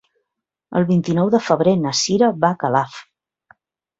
El 0.79 0.85
vint-i-nou 0.91 1.29
de 1.35 1.41
febrer 1.49 1.75
na 1.83 1.93
Cira 2.01 2.31
va 2.45 2.51
a 2.57 2.61
Calaf. 2.65 2.95